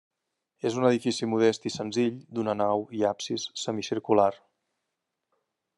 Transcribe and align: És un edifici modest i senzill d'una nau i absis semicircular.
És 0.69 0.77
un 0.79 0.87
edifici 0.87 1.27
modest 1.33 1.67
i 1.71 1.73
senzill 1.75 2.17
d'una 2.37 2.57
nau 2.63 2.83
i 3.01 3.07
absis 3.13 3.47
semicircular. 3.65 4.31